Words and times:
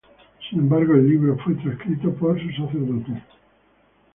Sin 0.49 0.61
embargo, 0.61 0.95
el 0.95 1.07
libro 1.07 1.37
fue 1.43 1.53
transcrito 1.53 2.11
por 2.15 2.35
su 2.41 2.49
sacerdote. 2.59 3.21